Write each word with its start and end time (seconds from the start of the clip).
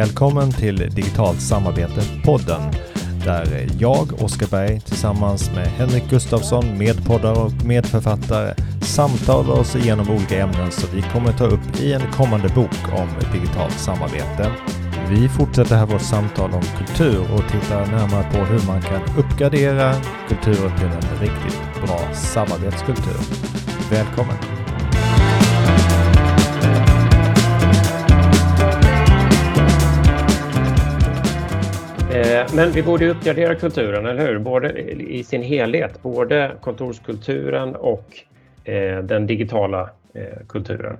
Välkommen 0.00 0.52
till 0.52 0.76
Digitalt 0.76 1.40
samarbete-podden 1.40 2.72
där 3.24 3.68
jag, 3.78 4.22
Oskar 4.22 4.46
Berg, 4.46 4.80
tillsammans 4.80 5.50
med 5.54 5.66
Henrik 5.66 6.10
Gustafsson, 6.10 6.78
medpoddare 6.78 7.38
och 7.38 7.64
medförfattare 7.64 8.54
samtalar 8.82 9.54
oss 9.54 9.76
igenom 9.76 10.10
olika 10.10 10.38
ämnen 10.38 10.70
som 10.70 10.88
vi 10.94 11.02
kommer 11.02 11.32
ta 11.32 11.44
upp 11.44 11.80
i 11.80 11.92
en 11.92 12.12
kommande 12.12 12.48
bok 12.48 12.92
om 12.92 13.08
digitalt 13.32 13.78
samarbete. 13.78 14.52
Vi 15.10 15.28
fortsätter 15.28 15.76
här 15.76 15.86
vårt 15.86 16.02
samtal 16.02 16.50
om 16.52 16.62
kultur 16.78 17.20
och 17.34 17.48
tittar 17.50 17.86
närmare 17.86 18.24
på 18.32 18.38
hur 18.38 18.66
man 18.66 18.82
kan 18.82 19.02
uppgradera 19.18 19.94
kulturen 20.28 20.78
till 20.78 20.86
en 20.86 21.18
riktigt 21.20 21.60
bra 21.86 22.14
samarbetskultur. 22.14 23.20
Välkommen! 23.90 24.59
Men 32.54 32.70
vi 32.70 32.82
borde 32.82 33.08
uppgradera 33.08 33.54
kulturen, 33.54 34.06
eller 34.06 34.26
hur? 34.26 34.38
Både 34.38 34.80
i 35.02 35.24
sin 35.24 35.42
helhet, 35.42 36.02
både 36.02 36.52
kontorskulturen 36.60 37.76
och 37.76 38.18
eh, 38.64 38.98
den 38.98 39.26
digitala 39.26 39.90
eh, 40.14 40.46
kulturen. 40.48 40.96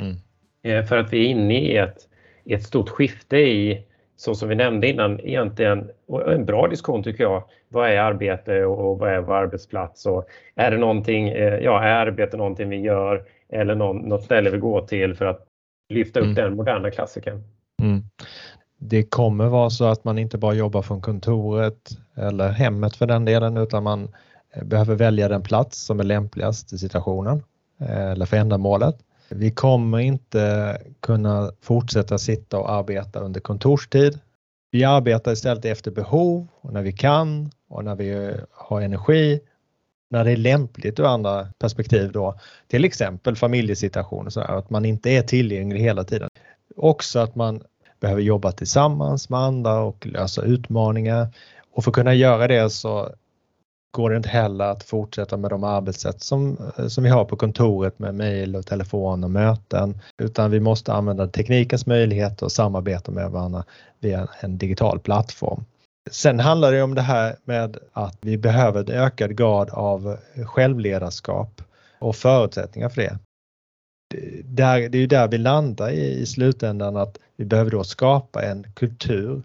Mm. 0.00 0.86
För 0.86 0.98
att 0.98 1.12
vi 1.12 1.26
är 1.26 1.30
inne 1.30 1.60
i 1.60 1.76
ett, 1.76 1.96
ett 2.44 2.62
stort 2.62 2.88
skifte 2.88 3.36
i, 3.36 3.84
så 4.16 4.34
som 4.34 4.48
vi 4.48 4.54
nämnde 4.54 4.88
innan, 4.88 5.20
egentligen 5.20 5.90
och 6.06 6.32
en 6.32 6.44
bra 6.44 6.68
diskussion 6.68 7.02
tycker 7.02 7.24
jag. 7.24 7.42
Vad 7.68 7.90
är 7.90 7.98
arbete 7.98 8.64
och 8.64 8.98
vad 8.98 9.10
är 9.10 9.20
vår 9.20 9.34
arbetsplats? 9.34 10.06
Och 10.06 10.28
är 10.54 10.70
det 10.70 10.76
någonting, 10.76 11.28
ja, 11.60 11.82
är 11.84 12.06
arbete 12.06 12.36
någonting 12.36 12.68
vi 12.68 12.76
gör 12.76 13.22
eller 13.48 13.74
någon, 13.74 13.96
något 13.96 14.24
ställe 14.24 14.50
vi 14.50 14.58
går 14.58 14.86
till 14.86 15.14
för 15.14 15.24
att 15.24 15.46
lyfta 15.88 16.20
upp 16.20 16.24
mm. 16.24 16.34
den 16.34 16.56
moderna 16.56 16.90
klassikern? 16.90 17.42
Mm 17.82 18.02
det 18.86 19.02
kommer 19.02 19.46
vara 19.46 19.70
så 19.70 19.84
att 19.84 20.04
man 20.04 20.18
inte 20.18 20.38
bara 20.38 20.54
jobbar 20.54 20.82
från 20.82 21.00
kontoret 21.00 21.98
eller 22.14 22.48
hemmet 22.48 22.96
för 22.96 23.06
den 23.06 23.24
delen 23.24 23.56
utan 23.56 23.82
man 23.82 24.08
eh, 24.54 24.64
behöver 24.64 24.94
välja 24.94 25.28
den 25.28 25.42
plats 25.42 25.84
som 25.84 26.00
är 26.00 26.04
lämpligast 26.04 26.72
i 26.72 26.78
situationen 26.78 27.42
eh, 27.80 28.10
eller 28.10 28.26
för 28.26 28.36
ändamålet. 28.36 28.98
Vi 29.28 29.50
kommer 29.50 29.98
inte 29.98 30.78
kunna 31.00 31.52
fortsätta 31.60 32.18
sitta 32.18 32.58
och 32.58 32.70
arbeta 32.72 33.20
under 33.20 33.40
kontorstid. 33.40 34.18
Vi 34.70 34.84
arbetar 34.84 35.32
istället 35.32 35.64
efter 35.64 35.90
behov 35.90 36.46
och 36.60 36.72
när 36.72 36.82
vi 36.82 36.92
kan 36.92 37.50
och 37.68 37.84
när 37.84 37.94
vi 37.94 38.36
har 38.50 38.80
energi 38.80 39.40
när 40.10 40.24
det 40.24 40.30
är 40.30 40.36
lämpligt 40.36 41.00
ur 41.00 41.04
andra 41.04 41.48
perspektiv 41.58 42.12
då, 42.12 42.38
till 42.68 42.84
exempel 42.84 43.36
familjesituationer, 43.36 44.30
så 44.30 44.40
att 44.40 44.70
man 44.70 44.84
inte 44.84 45.10
är 45.10 45.22
tillgänglig 45.22 45.80
hela 45.80 46.04
tiden. 46.04 46.28
Också 46.76 47.18
att 47.18 47.34
man 47.34 47.62
behöver 48.04 48.22
jobba 48.22 48.52
tillsammans 48.52 49.30
med 49.30 49.40
andra 49.40 49.80
och 49.80 50.06
lösa 50.06 50.42
utmaningar. 50.42 51.28
Och 51.72 51.84
för 51.84 51.90
att 51.90 51.94
kunna 51.94 52.14
göra 52.14 52.48
det 52.48 52.70
så 52.70 53.08
går 53.90 54.10
det 54.10 54.16
inte 54.16 54.28
heller 54.28 54.64
att 54.64 54.82
fortsätta 54.82 55.36
med 55.36 55.50
de 55.50 55.64
arbetssätt 55.64 56.22
som, 56.22 56.56
eh, 56.78 56.86
som 56.86 57.04
vi 57.04 57.10
har 57.10 57.24
på 57.24 57.36
kontoret 57.36 57.98
med 57.98 58.14
mejl 58.14 58.56
och 58.56 58.66
telefon 58.66 59.24
och 59.24 59.30
möten, 59.30 60.00
utan 60.22 60.50
vi 60.50 60.60
måste 60.60 60.92
använda 60.92 61.26
teknikens 61.26 61.86
möjligheter 61.86 62.46
och 62.46 62.52
samarbeta 62.52 63.12
med 63.12 63.30
varandra 63.30 63.64
via 64.00 64.28
en 64.40 64.58
digital 64.58 64.98
plattform. 64.98 65.64
Sen 66.10 66.40
handlar 66.40 66.72
det 66.72 66.82
om 66.82 66.94
det 66.94 67.02
här 67.02 67.36
med 67.44 67.76
att 67.92 68.18
vi 68.20 68.38
behöver 68.38 68.80
en 68.80 69.00
ökad 69.00 69.36
grad 69.36 69.70
av 69.70 70.16
självledarskap 70.46 71.62
och 71.98 72.16
förutsättningar 72.16 72.88
för 72.88 73.02
det 73.02 73.18
där, 74.44 74.88
det 74.88 74.98
är 74.98 75.00
ju 75.00 75.06
där 75.06 75.28
vi 75.28 75.38
landar 75.38 75.90
i, 75.90 76.20
i 76.20 76.26
slutändan 76.26 76.96
att 76.96 77.18
vi 77.36 77.44
behöver 77.44 77.70
då 77.70 77.84
skapa 77.84 78.42
en 78.42 78.66
kultur 78.74 79.42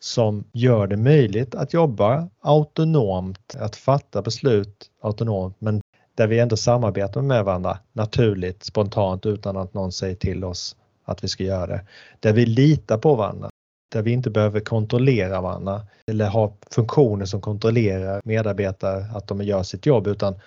som 0.00 0.44
gör 0.52 0.86
det 0.86 0.96
möjligt 0.96 1.54
att 1.54 1.72
jobba 1.72 2.28
autonomt, 2.40 3.56
att 3.58 3.76
fatta 3.76 4.22
beslut 4.22 4.90
autonomt 5.00 5.56
men 5.58 5.80
där 6.14 6.26
vi 6.26 6.38
ändå 6.38 6.56
samarbetar 6.56 7.22
med 7.22 7.44
varandra 7.44 7.78
naturligt, 7.92 8.64
spontant 8.64 9.26
utan 9.26 9.56
att 9.56 9.74
någon 9.74 9.92
säger 9.92 10.14
till 10.14 10.44
oss 10.44 10.76
att 11.04 11.24
vi 11.24 11.28
ska 11.28 11.44
göra 11.44 11.66
det. 11.66 11.86
Där 12.20 12.32
vi 12.32 12.46
litar 12.46 12.98
på 12.98 13.14
varandra, 13.14 13.50
där 13.92 14.02
vi 14.02 14.10
inte 14.10 14.30
behöver 14.30 14.60
kontrollera 14.60 15.40
varandra 15.40 15.86
eller 16.06 16.28
ha 16.28 16.56
funktioner 16.70 17.24
som 17.24 17.40
kontrollerar 17.40 18.20
medarbetare 18.24 19.04
att 19.14 19.28
de 19.28 19.42
gör 19.42 19.62
sitt 19.62 19.86
jobb 19.86 20.06
utan 20.06 20.40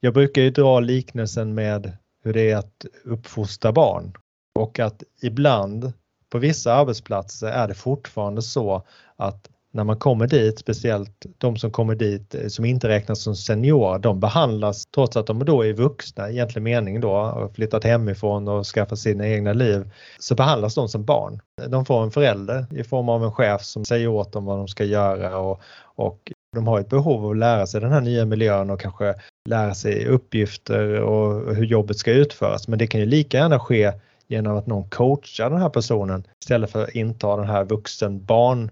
jag 0.00 0.14
brukar 0.14 0.42
ju 0.42 0.50
dra 0.50 0.80
liknelsen 0.80 1.54
med 1.54 1.92
hur 2.24 2.32
det 2.32 2.50
är 2.50 2.56
att 2.56 2.84
uppfostra 3.04 3.72
barn 3.72 4.12
och 4.54 4.78
att 4.78 5.02
ibland 5.22 5.92
på 6.32 6.38
vissa 6.38 6.74
arbetsplatser 6.74 7.46
är 7.46 7.68
det 7.68 7.74
fortfarande 7.74 8.42
så 8.42 8.82
att 9.16 9.48
när 9.72 9.84
man 9.84 9.96
kommer 9.96 10.26
dit, 10.26 10.58
speciellt 10.58 11.26
de 11.38 11.56
som 11.56 11.70
kommer 11.70 11.94
dit 11.94 12.34
eh, 12.34 12.46
som 12.46 12.64
inte 12.64 12.88
räknas 12.88 13.22
som 13.22 13.36
seniorer, 13.36 13.98
de 13.98 14.20
behandlas 14.20 14.86
trots 14.94 15.16
att 15.16 15.26
de 15.26 15.44
då 15.44 15.64
är 15.64 15.72
vuxna 15.72 16.30
i 16.30 16.32
egentlig 16.32 16.62
mening 16.62 17.00
då 17.00 17.12
och 17.12 17.54
flyttat 17.54 17.84
hemifrån 17.84 18.48
och 18.48 18.66
skaffat 18.66 18.98
sina 18.98 19.28
egna 19.28 19.52
liv, 19.52 19.90
så 20.18 20.34
behandlas 20.34 20.74
de 20.74 20.88
som 20.88 21.04
barn. 21.04 21.40
De 21.68 21.84
får 21.84 22.02
en 22.02 22.10
förälder 22.10 22.66
i 22.70 22.84
form 22.84 23.08
av 23.08 23.24
en 23.24 23.32
chef 23.32 23.62
som 23.62 23.84
säger 23.84 24.08
åt 24.08 24.32
dem 24.32 24.44
vad 24.44 24.58
de 24.58 24.68
ska 24.68 24.84
göra 24.84 25.38
och, 25.38 25.60
och 25.82 26.32
de 26.56 26.66
har 26.66 26.80
ett 26.80 26.88
behov 26.88 27.24
av 27.24 27.30
att 27.30 27.36
lära 27.36 27.66
sig 27.66 27.80
den 27.80 27.92
här 27.92 28.00
nya 28.00 28.24
miljön 28.24 28.70
och 28.70 28.80
kanske 28.80 29.14
lära 29.48 29.74
sig 29.74 30.06
uppgifter 30.06 31.00
och 31.00 31.54
hur 31.56 31.64
jobbet 31.64 31.98
ska 31.98 32.12
utföras. 32.12 32.68
Men 32.68 32.78
det 32.78 32.86
kan 32.86 33.00
ju 33.00 33.06
lika 33.06 33.36
gärna 33.36 33.58
ske 33.58 33.92
genom 34.32 34.56
att 34.56 34.66
någon 34.66 34.88
coachar 34.88 35.50
den 35.50 35.58
här 35.60 35.68
personen 35.68 36.26
istället 36.42 36.70
för 36.70 36.82
att 36.84 36.94
inta 36.94 37.36
den 37.36 37.48
här 37.48 37.64
vuxen-barn 37.64 38.70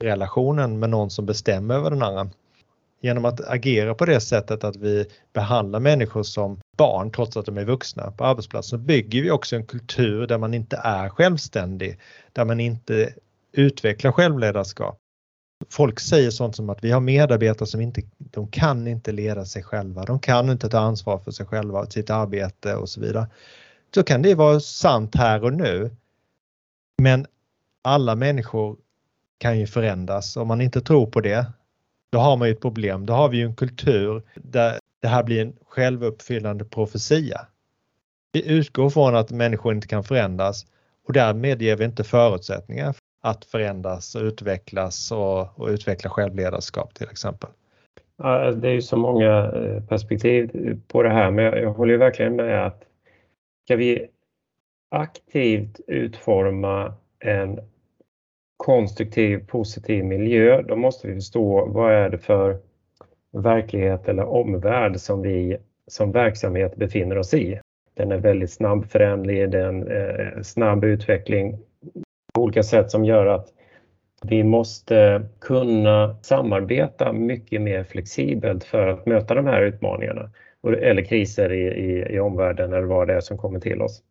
relationen 0.00 0.78
med 0.78 0.90
någon 0.90 1.10
som 1.10 1.26
bestämmer 1.26 1.74
över 1.74 1.90
den 1.90 2.02
andra. 2.02 2.30
Genom 3.02 3.24
att 3.24 3.40
agera 3.48 3.94
på 3.94 4.04
det 4.04 4.20
sättet 4.20 4.64
att 4.64 4.76
vi 4.76 5.06
behandlar 5.32 5.80
människor 5.80 6.22
som 6.22 6.60
barn 6.76 7.10
trots 7.10 7.36
att 7.36 7.46
de 7.46 7.58
är 7.58 7.64
vuxna 7.64 8.10
på 8.10 8.24
arbetsplatsen 8.24 8.86
bygger 8.86 9.22
vi 9.22 9.30
också 9.30 9.56
en 9.56 9.66
kultur 9.66 10.26
där 10.26 10.38
man 10.38 10.54
inte 10.54 10.76
är 10.76 11.08
självständig, 11.08 11.98
där 12.32 12.44
man 12.44 12.60
inte 12.60 13.14
utvecklar 13.52 14.12
självledarskap 14.12 15.00
folk 15.68 16.00
säger 16.00 16.30
sånt 16.30 16.56
som 16.56 16.70
att 16.70 16.84
vi 16.84 16.90
har 16.90 17.00
medarbetare 17.00 17.66
som 17.66 17.80
inte, 17.80 18.02
de 18.18 18.48
kan 18.48 18.86
inte 18.86 19.12
leda 19.12 19.44
sig 19.44 19.62
själva, 19.62 20.04
de 20.04 20.18
kan 20.18 20.50
inte 20.50 20.68
ta 20.68 20.78
ansvar 20.78 21.18
för 21.18 21.30
sig 21.30 21.46
själva, 21.46 21.86
sitt 21.86 22.10
arbete 22.10 22.74
och 22.74 22.88
så 22.88 23.00
vidare. 23.00 23.26
Så 23.94 24.02
kan 24.02 24.22
det 24.22 24.34
vara 24.34 24.60
sant 24.60 25.14
här 25.14 25.44
och 25.44 25.52
nu. 25.52 25.90
Men 27.02 27.26
alla 27.82 28.14
människor 28.14 28.76
kan 29.38 29.58
ju 29.58 29.66
förändras. 29.66 30.36
Om 30.36 30.48
man 30.48 30.60
inte 30.60 30.80
tror 30.80 31.06
på 31.06 31.20
det, 31.20 31.46
då 32.12 32.18
har 32.18 32.36
man 32.36 32.48
ju 32.48 32.54
ett 32.54 32.60
problem. 32.60 33.06
Då 33.06 33.12
har 33.12 33.28
vi 33.28 33.36
ju 33.36 33.44
en 33.44 33.54
kultur 33.54 34.22
där 34.34 34.78
det 35.02 35.08
här 35.08 35.22
blir 35.22 35.42
en 35.42 35.52
självuppfyllande 35.68 36.64
profetia. 36.64 37.46
Vi 38.32 38.48
utgår 38.52 38.90
från 38.90 39.16
att 39.16 39.30
människor 39.30 39.74
inte 39.74 39.86
kan 39.86 40.04
förändras 40.04 40.66
och 41.06 41.12
därmed 41.12 41.62
ger 41.62 41.76
vi 41.76 41.84
inte 41.84 42.04
förutsättningar 42.04 42.94
att 43.22 43.44
förändras 43.44 44.14
och 44.14 44.22
utvecklas 44.22 45.12
och, 45.12 45.60
och 45.60 45.68
utveckla 45.68 46.10
självledarskap 46.10 46.94
till 46.94 47.08
exempel? 47.10 47.50
Ja, 48.16 48.50
det 48.50 48.68
är 48.68 48.72
ju 48.72 48.82
så 48.82 48.96
många 48.96 49.52
eh, 49.52 49.82
perspektiv 49.82 50.50
på 50.88 51.02
det 51.02 51.10
här 51.10 51.30
men 51.30 51.44
jag, 51.44 51.62
jag 51.62 51.72
håller 51.72 51.96
verkligen 51.96 52.36
med 52.36 52.66
att 52.66 52.84
ska 53.70 53.76
vi 53.76 54.06
aktivt 54.90 55.80
utforma 55.86 56.94
en 57.18 57.60
konstruktiv, 58.56 59.46
positiv 59.46 60.04
miljö, 60.04 60.62
då 60.62 60.76
måste 60.76 61.08
vi 61.08 61.14
förstå 61.14 61.66
vad 61.66 61.92
är 61.92 62.10
det 62.10 62.18
för 62.18 62.58
verklighet 63.32 64.08
eller 64.08 64.24
omvärld 64.24 65.00
som 65.00 65.22
vi 65.22 65.56
som 65.86 66.12
verksamhet 66.12 66.76
befinner 66.76 67.18
oss 67.18 67.34
i. 67.34 67.60
Den 67.94 68.12
är 68.12 68.18
väldigt 68.18 68.50
snabbföränderlig, 68.50 69.50
det 69.50 69.58
är 69.58 69.68
en 69.68 69.88
eh, 69.88 70.42
snabb 70.42 70.84
utveckling 70.84 71.58
på 72.34 72.42
olika 72.42 72.62
sätt 72.62 72.90
som 72.90 73.04
gör 73.04 73.26
att 73.26 73.48
vi 74.22 74.44
måste 74.44 75.26
kunna 75.40 76.16
samarbeta 76.22 77.12
mycket 77.12 77.62
mer 77.62 77.84
flexibelt 77.84 78.64
för 78.64 78.88
att 78.88 79.06
möta 79.06 79.34
de 79.34 79.46
här 79.46 79.62
utmaningarna 79.62 80.30
eller 80.62 81.02
kriser 81.02 81.52
i, 81.52 81.62
i, 81.62 82.14
i 82.14 82.20
omvärlden 82.20 82.72
eller 82.72 82.86
vad 82.86 83.08
det 83.08 83.14
är 83.14 83.20
som 83.20 83.38
kommer 83.38 83.60
till 83.60 83.82
oss. 83.82 84.02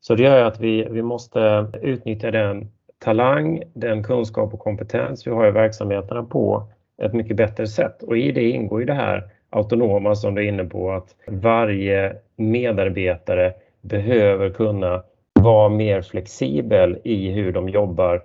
Så 0.00 0.14
det 0.14 0.22
gör 0.22 0.44
att 0.44 0.60
vi, 0.60 0.88
vi 0.90 1.02
måste 1.02 1.66
utnyttja 1.82 2.30
den 2.30 2.70
talang, 2.98 3.62
den 3.74 4.02
kunskap 4.02 4.54
och 4.54 4.60
kompetens 4.60 5.26
vi 5.26 5.30
har 5.30 5.48
i 5.48 5.50
verksamheterna 5.50 6.24
på 6.24 6.68
ett 7.02 7.12
mycket 7.12 7.36
bättre 7.36 7.66
sätt. 7.66 8.02
Och 8.02 8.18
i 8.18 8.32
det 8.32 8.50
ingår 8.50 8.80
ju 8.80 8.86
det 8.86 8.94
här 8.94 9.28
autonoma 9.50 10.14
som 10.14 10.34
du 10.34 10.44
är 10.44 10.48
inne 10.48 10.64
på, 10.64 10.92
att 10.92 11.14
varje 11.26 12.16
medarbetare 12.36 13.52
behöver 13.80 14.50
kunna 14.50 15.02
vara 15.32 15.68
mer 15.68 16.02
flexibel 16.02 16.98
i 17.04 17.30
hur 17.30 17.52
de 17.52 17.68
jobbar 17.68 18.22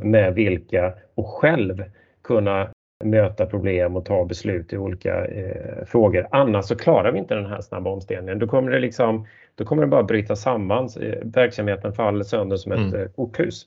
med 0.00 0.34
vilka 0.34 0.92
och 1.14 1.26
själv 1.26 1.84
kunna 2.22 2.68
möta 3.04 3.46
problem 3.46 3.96
och 3.96 4.04
ta 4.04 4.24
beslut 4.24 4.72
i 4.72 4.76
olika 4.76 5.24
eh, 5.24 5.84
frågor. 5.86 6.28
Annars 6.30 6.64
så 6.64 6.76
klarar 6.76 7.12
vi 7.12 7.18
inte 7.18 7.34
den 7.34 7.46
här 7.46 7.60
snabba 7.60 7.90
omställningen. 7.90 8.38
Då 8.38 8.46
kommer 8.46 8.70
det, 8.70 8.80
liksom, 8.80 9.26
då 9.54 9.64
kommer 9.64 9.82
det 9.82 9.88
bara 9.88 10.02
bryta 10.02 10.36
samman. 10.36 10.88
Eh, 11.00 11.18
verksamheten 11.22 11.92
faller 11.92 12.24
sönder 12.24 12.56
som 12.56 12.72
ett 12.72 12.78
mm. 12.78 13.00
eh, 13.00 13.08
korthus. 13.08 13.66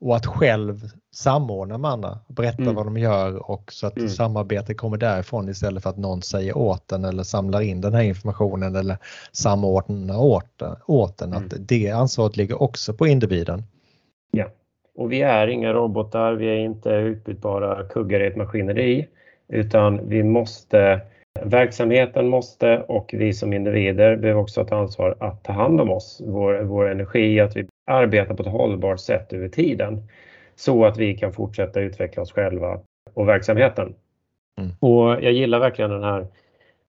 och 0.00 0.16
att 0.16 0.26
själv 0.26 0.80
samordna 1.14 1.78
med 1.78 1.90
andra, 1.90 2.18
berätta 2.28 2.62
mm. 2.62 2.74
vad 2.74 2.86
de 2.86 2.96
gör 2.96 3.50
och 3.50 3.72
så 3.72 3.86
att 3.86 3.96
mm. 3.96 4.08
samarbetet 4.08 4.76
kommer 4.76 4.96
därifrån 4.96 5.48
istället 5.48 5.82
för 5.82 5.90
att 5.90 5.98
någon 5.98 6.22
säger 6.22 6.56
åt 6.56 6.88
den 6.88 7.04
eller 7.04 7.22
samlar 7.22 7.60
in 7.60 7.80
den 7.80 7.94
här 7.94 8.02
informationen 8.02 8.76
eller 8.76 8.96
samordnar 9.32 10.18
åt, 10.18 10.62
åt 10.86 11.18
den. 11.18 11.32
Mm. 11.32 11.44
Att 11.44 11.54
det 11.58 11.90
ansvaret 11.90 12.36
ligger 12.36 12.62
också 12.62 12.94
på 12.94 13.06
individen. 13.06 13.62
Ja, 14.30 14.48
och 14.96 15.12
vi 15.12 15.22
är 15.22 15.46
inga 15.46 15.72
robotar, 15.72 16.32
vi 16.32 16.46
är 16.46 16.56
inte 16.56 16.90
utbytbara 16.90 17.84
kuggar 17.84 18.20
i 18.20 18.26
ett 18.26 18.36
maskineri 18.36 19.08
utan 19.48 20.08
vi 20.08 20.22
måste 20.22 21.00
Verksamheten 21.40 22.28
måste 22.28 22.78
och 22.78 23.14
vi 23.18 23.32
som 23.32 23.52
individer 23.52 24.16
behöver 24.16 24.40
också 24.40 24.64
ta 24.64 24.76
ansvar 24.76 25.16
att 25.20 25.44
ta 25.44 25.52
hand 25.52 25.80
om 25.80 25.90
oss, 25.90 26.22
vår, 26.26 26.62
vår 26.62 26.90
energi, 26.90 27.40
att 27.40 27.56
vi 27.56 27.66
arbetar 27.86 28.34
på 28.34 28.42
ett 28.42 28.48
hållbart 28.48 29.00
sätt 29.00 29.32
över 29.32 29.48
tiden 29.48 30.08
så 30.54 30.84
att 30.84 30.98
vi 30.98 31.14
kan 31.16 31.32
fortsätta 31.32 31.80
utveckla 31.80 32.22
oss 32.22 32.32
själva 32.32 32.80
och 33.14 33.28
verksamheten. 33.28 33.94
Mm. 34.58 34.70
Och 34.80 35.24
jag 35.24 35.32
gillar 35.32 35.58
verkligen 35.58 35.90
den 35.90 36.02
här 36.02 36.26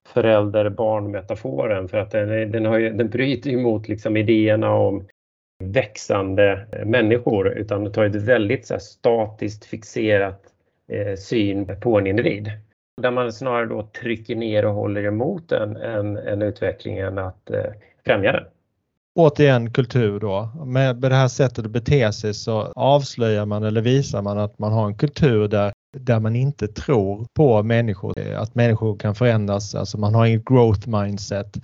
förälder-barn-metaforen 0.08 1.88
för 1.88 1.98
att 1.98 2.10
den, 2.10 2.52
den, 2.52 2.66
har 2.66 2.78
ju, 2.78 2.90
den 2.90 3.08
bryter 3.08 3.50
emot 3.50 3.88
liksom 3.88 4.16
idéerna 4.16 4.74
om 4.74 5.04
växande 5.58 6.66
människor 6.84 7.48
utan 7.48 7.92
tar 7.92 8.04
ett 8.04 8.14
väldigt 8.14 8.66
så 8.66 8.74
här, 8.74 8.78
statiskt 8.78 9.64
fixerat 9.64 10.42
eh, 10.88 11.16
syn 11.16 11.80
på 11.80 11.98
en 11.98 12.06
individ. 12.06 12.50
Där 13.02 13.10
man 13.10 13.32
snarare 13.32 13.66
då 13.66 13.82
trycker 13.82 14.36
ner 14.36 14.64
och 14.64 14.74
håller 14.74 15.04
emot 15.04 15.52
en, 15.52 15.76
en, 15.76 16.16
en 16.16 16.42
utveckling 16.42 16.98
än 16.98 17.18
att 17.18 17.50
eh, 17.50 17.72
främja 18.04 18.32
den. 18.32 18.44
Återigen 19.16 19.70
kultur 19.72 20.20
då. 20.20 20.48
Med 20.66 20.96
det 20.96 21.14
här 21.14 21.28
sättet 21.28 21.64
att 21.64 21.70
bete 21.70 22.12
sig 22.12 22.34
så 22.34 22.72
avslöjar 22.76 23.46
man 23.46 23.64
eller 23.64 23.80
visar 23.80 24.22
man 24.22 24.38
att 24.38 24.58
man 24.58 24.72
har 24.72 24.86
en 24.86 24.96
kultur 24.96 25.48
där, 25.48 25.72
där 25.96 26.20
man 26.20 26.36
inte 26.36 26.68
tror 26.68 27.26
på 27.34 27.62
människor, 27.62 28.34
att 28.36 28.54
människor 28.54 28.96
kan 28.96 29.14
förändras. 29.14 29.74
Alltså 29.74 29.98
man 29.98 30.14
har 30.14 30.26
inget 30.26 30.44
growth 30.44 30.88
mindset. 30.88 31.56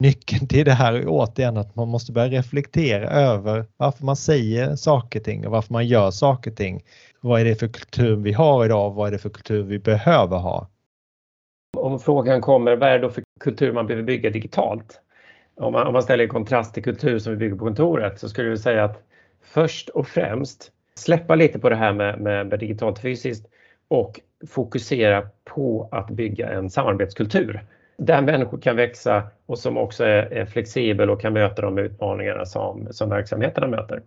Nyckeln 0.00 0.48
till 0.48 0.64
det 0.64 0.72
här 0.72 0.92
är 0.92 1.04
återigen 1.06 1.56
att 1.56 1.76
man 1.76 1.88
måste 1.88 2.12
börja 2.12 2.28
reflektera 2.28 3.10
över 3.10 3.64
varför 3.76 4.04
man 4.04 4.16
säger 4.16 4.76
saker 4.76 5.20
och 5.20 5.24
ting 5.24 5.46
och 5.46 5.52
varför 5.52 5.72
man 5.72 5.86
gör 5.86 6.10
saker 6.10 6.50
och 6.50 6.56
ting 6.56 6.82
vad 7.20 7.40
är 7.40 7.44
det 7.44 7.54
för 7.54 7.68
kultur 7.68 8.16
vi 8.16 8.32
har 8.32 8.64
idag? 8.64 8.90
Vad 8.90 9.08
är 9.08 9.12
det 9.12 9.18
för 9.18 9.28
kultur 9.28 9.62
vi 9.62 9.78
behöver 9.78 10.36
ha? 10.36 10.68
Om 11.76 12.00
frågan 12.00 12.40
kommer, 12.40 12.76
vad 12.76 12.88
är 12.88 12.92
det 12.92 12.98
då 12.98 13.10
för 13.10 13.22
kultur 13.40 13.72
man 13.72 13.86
behöver 13.86 14.06
bygga 14.06 14.30
digitalt? 14.30 15.00
Om 15.56 15.72
man, 15.72 15.86
om 15.86 15.92
man 15.92 16.02
ställer 16.02 16.24
i 16.24 16.28
kontrast 16.28 16.74
till 16.74 16.84
kultur 16.84 17.18
som 17.18 17.32
vi 17.32 17.38
bygger 17.38 17.56
på 17.56 17.64
kontoret 17.64 18.20
så 18.20 18.28
skulle 18.28 18.48
jag 18.48 18.58
säga 18.58 18.84
att 18.84 19.02
först 19.42 19.88
och 19.88 20.06
främst 20.06 20.72
släppa 20.94 21.34
lite 21.34 21.58
på 21.58 21.68
det 21.68 21.76
här 21.76 21.92
med, 21.92 22.20
med, 22.20 22.46
med 22.46 22.58
digitalt 22.58 22.98
fysiskt 22.98 23.46
och 23.88 24.20
fokusera 24.48 25.28
på 25.44 25.88
att 25.92 26.10
bygga 26.10 26.48
en 26.48 26.70
samarbetskultur 26.70 27.64
där 28.00 28.22
människor 28.22 28.58
kan 28.58 28.76
växa 28.76 29.22
och 29.46 29.58
som 29.58 29.76
också 29.76 30.04
är, 30.04 30.32
är 30.32 30.46
flexibel 30.46 31.10
och 31.10 31.20
kan 31.20 31.32
möta 31.32 31.62
de 31.62 31.78
utmaningarna 31.78 32.46
som, 32.46 32.88
som 32.90 33.10
verksamheterna 33.10 33.66
möter 33.66 34.02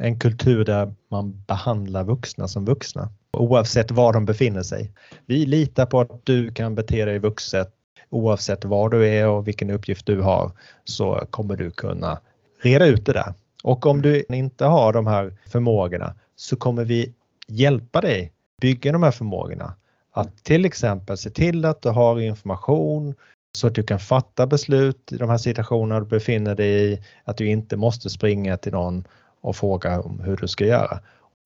en 0.00 0.18
kultur 0.18 0.64
där 0.64 0.94
man 1.08 1.42
behandlar 1.46 2.04
vuxna 2.04 2.48
som 2.48 2.64
vuxna 2.64 3.08
oavsett 3.32 3.90
var 3.90 4.12
de 4.12 4.24
befinner 4.24 4.62
sig. 4.62 4.92
Vi 5.26 5.46
litar 5.46 5.86
på 5.86 6.00
att 6.00 6.24
du 6.24 6.52
kan 6.52 6.74
bete 6.74 7.04
dig 7.04 7.18
vuxet 7.18 7.72
oavsett 8.10 8.64
var 8.64 8.88
du 8.88 9.08
är 9.08 9.28
och 9.28 9.48
vilken 9.48 9.70
uppgift 9.70 10.06
du 10.06 10.20
har 10.20 10.52
så 10.84 11.26
kommer 11.30 11.56
du 11.56 11.70
kunna 11.70 12.20
reda 12.62 12.86
ut 12.86 13.06
det 13.06 13.12
där. 13.12 13.34
Och 13.62 13.86
om 13.86 14.02
du 14.02 14.24
inte 14.28 14.64
har 14.64 14.92
de 14.92 15.06
här 15.06 15.32
förmågorna 15.46 16.14
så 16.36 16.56
kommer 16.56 16.84
vi 16.84 17.14
hjälpa 17.48 18.00
dig 18.00 18.32
bygga 18.60 18.92
de 18.92 19.02
här 19.02 19.10
förmågorna. 19.10 19.74
Att 20.12 20.44
till 20.44 20.64
exempel 20.64 21.16
se 21.16 21.30
till 21.30 21.64
att 21.64 21.82
du 21.82 21.88
har 21.88 22.20
information 22.20 23.14
så 23.52 23.66
att 23.66 23.74
du 23.74 23.82
kan 23.82 23.98
fatta 23.98 24.46
beslut 24.46 25.12
i 25.12 25.16
de 25.16 25.30
här 25.30 25.38
situationerna 25.38 26.00
du 26.00 26.06
befinner 26.06 26.54
dig 26.54 26.92
i, 26.92 27.02
att 27.24 27.36
du 27.36 27.46
inte 27.46 27.76
måste 27.76 28.10
springa 28.10 28.56
till 28.56 28.72
någon 28.72 29.04
och 29.40 29.56
fråga 29.56 30.00
om 30.00 30.20
hur 30.20 30.36
du 30.36 30.48
ska 30.48 30.66
göra. 30.66 31.00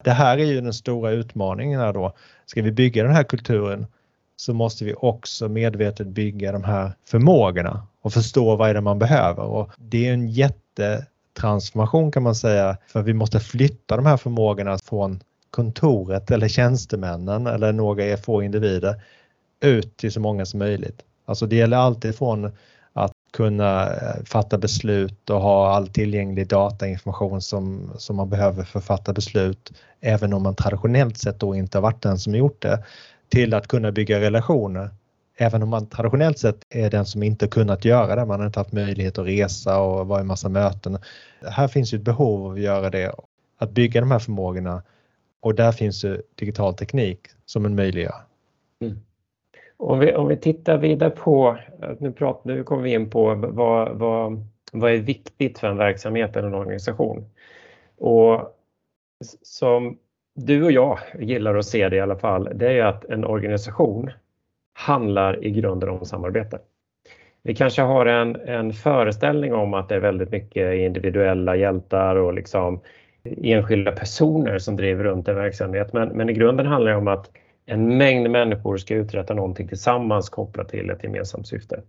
Det 0.05 0.11
här 0.11 0.39
är 0.39 0.45
ju 0.45 0.61
den 0.61 0.73
stora 0.73 1.11
utmaningen 1.11 1.81
här 1.81 1.93
då. 1.93 2.13
Ska 2.47 2.63
vi 2.63 2.73
bygga 2.73 3.03
den 3.03 3.13
här 3.13 3.25
kulturen 3.25 3.87
så 4.37 4.55
måste 4.55 4.85
vi 4.85 4.95
också 4.95 5.49
medvetet 5.49 6.07
bygga 6.07 6.53
de 6.53 6.65
här 6.65 6.93
förmågorna 7.05 7.87
och 8.03 8.13
förstå 8.13 8.57
vad 8.57 8.71
är 8.71 8.75
det 8.75 8.81
man 8.81 8.99
behöver. 8.99 9.43
Och 9.43 9.71
det 9.77 10.09
är 10.09 10.13
en 10.13 10.29
jättetransformation 10.29 12.13
kan 12.13 12.23
man 12.23 12.35
säga 12.35 12.77
för 12.87 13.03
vi 13.03 13.15
måste 13.15 13.41
flytta 13.41 13.97
de 13.97 14.07
här 14.07 14.17
förmågorna 14.17 14.79
från 14.79 15.21
kontoret 15.55 16.31
eller 16.31 16.49
tjänstemännen 16.49 17.47
eller 17.47 17.73
några 17.73 18.17
få 18.17 18.43
individer 18.43 19.03
ut 19.61 19.97
till 19.97 20.13
så 20.13 20.21
många 20.21 20.47
som 20.47 20.59
möjligt. 20.59 21.03
Alltså 21.25 21.47
det 21.47 21.57
gäller 21.57 21.77
alltid 21.77 22.19
från 22.19 22.53
kunna 23.35 23.87
eh, 23.87 24.25
fatta 24.25 24.59
beslut 24.59 25.31
och 25.31 25.41
ha 25.41 25.75
all 25.75 25.89
tillgänglig 25.89 26.49
datainformation 26.49 27.43
som, 27.43 27.91
som 27.99 28.17
man 28.17 28.29
behöver 28.29 28.65
för 28.65 28.79
att 28.79 28.85
fatta 28.85 29.13
beslut, 29.13 29.73
även 30.01 30.33
om 30.33 30.43
man 30.43 30.55
traditionellt 30.55 31.19
sett 31.19 31.41
då 31.41 31.55
inte 31.55 31.79
har 31.79 31.83
varit 31.83 32.03
den 32.03 32.19
som 32.19 32.35
gjort 32.35 32.63
det, 32.63 32.85
till 33.29 33.55
att 33.55 33.69
kunna 33.69 33.93
bygga 33.93 34.21
relationer. 34.21 34.91
Även 35.37 35.63
om 35.63 35.69
man 35.69 35.87
traditionellt 35.87 36.39
sett 36.39 36.57
är 36.71 36.91
den 36.91 37.07
som 37.07 37.23
inte 37.23 37.47
kunnat 37.47 37.85
göra 37.85 38.17
det, 38.17 38.25
man 38.25 38.41
har 38.41 38.47
inte 38.47 38.61
haft 38.61 38.73
möjlighet 38.73 39.19
att 39.19 39.27
resa 39.27 39.81
och 39.81 40.07
vara 40.07 40.21
i 40.21 40.25
massa 40.25 40.49
möten. 40.49 40.99
Här 41.49 41.69
finns 41.69 41.95
ju 41.95 41.99
ett 41.99 42.05
behov 42.05 42.47
av 42.47 42.53
att 42.53 42.61
göra 42.61 42.91
det, 42.91 43.13
att 43.59 43.71
bygga 43.71 44.01
de 44.01 44.11
här 44.11 44.19
förmågorna 44.19 44.83
och 45.45 45.55
där 45.55 45.73
finns 45.73 46.05
ju 46.05 46.23
digital 46.35 46.75
teknik 46.75 47.21
som 47.45 47.65
en 47.65 47.75
möjliggör. 47.75 48.15
Mm. 48.81 48.97
Om 49.77 49.99
vi, 49.99 50.15
om 50.15 50.29
vi 50.29 50.37
tittar 50.37 50.79
vidare 50.79 51.11
på, 51.11 51.57
nu, 51.99 52.13
pratar, 52.13 52.51
nu 52.51 52.65
kommer 52.65 52.83
vi 52.83 52.93
in 52.93 53.11
på 53.11 53.35
vad, 53.35 53.99
vad, 53.99 54.47
vad 54.73 54.93
är 54.93 54.99
viktigt 54.99 55.59
för 55.59 55.69
en 55.69 55.77
verksamhet 55.77 56.37
eller 56.37 56.49
en 56.49 56.55
organisation. 56.55 57.25
Och 57.99 58.59
som 59.43 59.99
du 60.35 60.65
och 60.65 60.73
jag 60.73 60.99
gillar 61.19 61.55
att 61.55 61.67
se 61.67 61.89
det 61.89 61.97
i 61.97 62.01
alla 62.01 62.17
fall, 62.17 62.49
det 62.55 62.79
är 62.79 62.85
att 62.85 63.05
en 63.05 63.25
organisation 63.25 64.11
handlar 64.73 65.45
i 65.45 65.51
grunden 65.51 65.89
om 65.89 66.05
samarbete. 66.05 66.59
Vi 67.43 67.55
kanske 67.55 67.83
har 67.83 68.07
en, 68.07 68.37
en 68.37 68.73
föreställning 68.73 69.55
om 69.55 69.75
att 69.75 69.89
det 69.89 69.95
är 69.95 70.01
väldigt 70.01 70.31
mycket 70.31 70.75
individuella 70.75 71.57
hjältar 71.57 72.17
och 72.17 72.35
liksom 72.35 72.81
enskilda 73.25 73.93
personer 73.93 74.59
som 74.59 74.77
driver 74.77 75.05
runt 75.05 75.29
en 75.29 75.37
verksamhet, 75.37 75.93
men, 75.93 76.09
men 76.09 76.29
i 76.29 76.33
grunden 76.33 76.67
handlar 76.67 76.91
det 76.91 76.97
om 76.97 77.09
att 77.09 77.31
en 77.67 77.97
mängd 77.97 78.31
människor 78.31 78.77
ska 78.77 78.95
uträtta 78.95 79.35
någonting 79.35 79.69
tillsammans 79.69 80.29
kopplat 80.29 80.69
till 80.69 80.91
ett 80.91 81.05
gemensamt 81.05 81.49
syfte. 81.49 81.83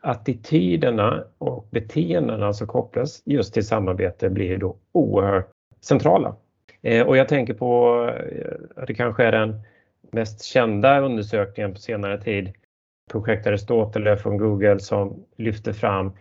Attityderna 0.00 1.24
och 1.38 1.68
beteendena 1.70 2.52
som 2.52 2.66
kopplas 2.66 3.22
just 3.24 3.54
till 3.54 3.66
samarbete 3.66 4.30
blir 4.30 4.58
då 4.58 4.76
oerhört 4.92 5.50
centrala. 5.80 6.36
Eh, 6.82 7.06
och 7.06 7.16
jag 7.16 7.28
tänker 7.28 7.54
på, 7.54 8.00
att 8.76 8.86
det 8.86 8.94
kanske 8.94 9.24
är 9.24 9.32
den 9.32 9.60
mest 10.10 10.44
kända 10.44 11.00
undersökningen 11.00 11.74
på 11.74 11.80
senare 11.80 12.20
tid, 12.20 12.52
projekt 13.10 13.46
Aristoteles 13.46 14.22
från 14.22 14.38
Google 14.38 14.80
som 14.80 15.24
lyfter 15.36 15.72
fram 15.72 16.12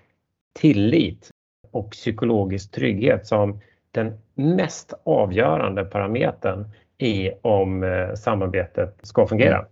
tillit 0.59 1.29
och 1.71 1.91
psykologisk 1.91 2.71
trygghet 2.71 3.27
som 3.27 3.59
den 3.97 4.17
mest 4.33 4.93
avgörande 5.03 5.85
parametern 5.85 6.69
i 6.97 7.31
om 7.41 7.83
eh, 7.83 8.13
samarbetet 8.13 8.99
ska 9.03 9.27
fungera. 9.27 9.57
Mm. 9.57 9.69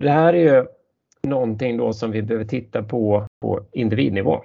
Det 0.00 0.10
här 0.10 0.34
är 0.34 0.54
ju 0.54 0.66
någonting 1.22 1.76
då 1.76 1.92
som 1.92 2.10
vi 2.10 2.22
behöver 2.22 2.44
titta 2.44 2.82
på 2.82 3.26
på 3.40 3.66
individnivå. 3.72 4.42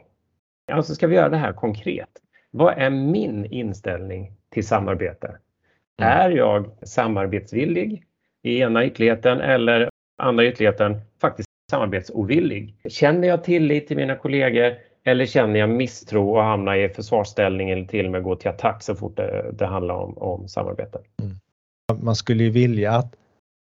Alltså 0.71 0.95
ska 0.95 1.07
vi 1.07 1.15
göra 1.15 1.29
det 1.29 1.37
här 1.37 1.53
konkret. 1.53 2.09
Vad 2.51 2.73
är 2.77 2.89
min 2.89 3.45
inställning 3.45 4.31
till 4.49 4.67
samarbete? 4.67 5.27
Mm. 5.27 6.11
Är 6.11 6.29
jag 6.29 6.71
samarbetsvillig 6.81 8.03
i 8.43 8.59
ena 8.59 8.85
ytterligheten 8.85 9.41
eller 9.41 9.89
andra 10.17 10.45
ytterligheten 10.45 11.01
faktiskt 11.21 11.49
samarbetsovillig? 11.71 12.75
Känner 12.89 13.27
jag 13.27 13.43
tillit 13.43 13.87
till 13.87 13.97
mina 13.97 14.15
kollegor 14.15 14.73
eller 15.05 15.25
känner 15.25 15.59
jag 15.59 15.69
misstro 15.69 16.29
och 16.29 16.43
hamnar 16.43 16.75
i 16.75 16.89
försvarsställning 16.89 17.69
eller 17.69 17.85
till 17.85 18.05
och 18.05 18.11
med 18.11 18.23
gå 18.23 18.35
till 18.35 18.49
attack 18.49 18.83
så 18.83 18.95
fort 18.95 19.17
det, 19.17 19.51
det 19.53 19.65
handlar 19.65 19.95
om, 19.95 20.17
om 20.17 20.47
samarbete? 20.47 20.99
Mm 21.21 21.37
man 22.01 22.15
skulle 22.15 22.43
ju 22.43 22.49
vilja 22.49 22.91
att 22.91 23.15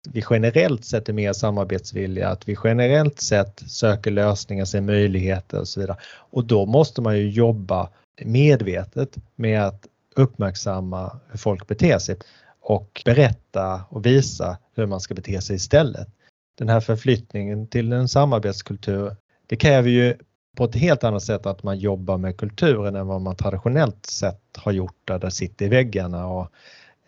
vi 0.09 0.23
generellt 0.29 0.85
sett 0.85 1.09
är 1.09 1.13
mer 1.13 1.33
samarbetsvilliga, 1.33 2.29
att 2.29 2.49
vi 2.49 2.57
generellt 2.63 3.19
sett 3.19 3.63
söker 3.67 4.11
lösningar, 4.11 4.65
ser 4.65 4.81
möjligheter 4.81 5.59
och 5.59 5.67
så 5.67 5.79
vidare. 5.79 5.97
Och 6.15 6.45
då 6.45 6.65
måste 6.65 7.01
man 7.01 7.17
ju 7.17 7.29
jobba 7.29 7.89
medvetet 8.23 9.17
med 9.35 9.63
att 9.63 9.87
uppmärksamma 10.15 11.19
hur 11.31 11.37
folk 11.37 11.67
beter 11.67 11.99
sig 11.99 12.15
och 12.59 13.01
berätta 13.05 13.81
och 13.89 14.05
visa 14.05 14.57
hur 14.75 14.85
man 14.85 14.99
ska 14.99 15.13
bete 15.13 15.41
sig 15.41 15.55
istället. 15.55 16.07
Den 16.57 16.69
här 16.69 16.79
förflyttningen 16.79 17.67
till 17.67 17.93
en 17.93 18.07
samarbetskultur, 18.07 19.15
det 19.47 19.55
kräver 19.55 19.89
ju 19.89 20.17
på 20.57 20.63
ett 20.63 20.75
helt 20.75 21.03
annat 21.03 21.23
sätt 21.23 21.45
att 21.45 21.63
man 21.63 21.77
jobbar 21.77 22.17
med 22.17 22.37
kulturen 22.37 22.95
än 22.95 23.07
vad 23.07 23.21
man 23.21 23.35
traditionellt 23.35 24.05
sett 24.05 24.57
har 24.57 24.71
gjort 24.71 24.97
där 25.05 25.19
det 25.19 25.31
sitter 25.31 25.65
i 25.65 25.69
väggarna 25.69 26.27
och 26.27 26.47